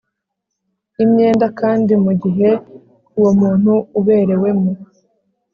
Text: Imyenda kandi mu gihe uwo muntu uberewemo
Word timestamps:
Imyenda 1.03 1.45
kandi 1.59 1.93
mu 2.03 2.11
gihe 2.21 2.49
uwo 3.17 3.31
muntu 3.41 3.71
uberewemo 3.99 4.71